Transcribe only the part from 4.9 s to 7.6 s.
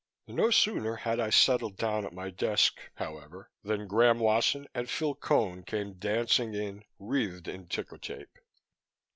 Cone came dancing in, wreathed